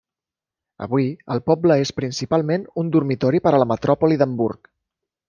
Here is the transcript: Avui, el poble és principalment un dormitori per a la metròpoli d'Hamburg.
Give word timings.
Avui, 0.85 1.03
el 1.35 1.43
poble 1.49 1.77
és 1.83 1.93
principalment 1.99 2.65
un 2.85 2.89
dormitori 2.97 3.43
per 3.49 3.53
a 3.55 3.61
la 3.65 3.69
metròpoli 3.73 4.19
d'Hamburg. 4.23 4.73